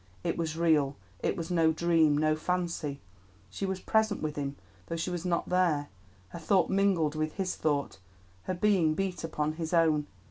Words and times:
It 0.23 0.35
was 0.35 0.57
real; 0.57 0.95
it 1.19 1.37
was 1.37 1.51
no 1.51 1.71
dream, 1.71 2.17
no 2.17 2.35
fancy; 2.35 3.01
she 3.51 3.67
was 3.67 3.79
present 3.79 4.19
with 4.23 4.35
him 4.35 4.55
though 4.87 4.95
she 4.95 5.11
was 5.11 5.25
not 5.25 5.49
there; 5.49 5.89
her 6.29 6.39
thought 6.39 6.71
mingled 6.71 7.13
with 7.13 7.33
his 7.33 7.55
thought, 7.55 7.99
her 8.45 8.55
being 8.55 8.95
beat 8.95 9.23
upon 9.23 9.53
his 9.57 9.75
own. 9.75 10.07